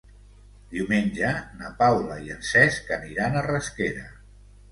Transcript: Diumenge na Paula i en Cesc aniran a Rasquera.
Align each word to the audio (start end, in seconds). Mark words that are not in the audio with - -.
Diumenge 0.69 1.33
na 1.59 1.69
Paula 1.83 2.17
i 2.29 2.33
en 2.37 2.41
Cesc 2.53 2.89
aniran 2.97 3.37
a 3.43 3.47
Rasquera. 3.51 4.09